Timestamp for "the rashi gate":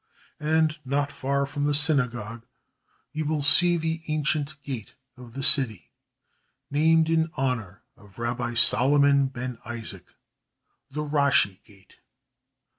10.89-11.99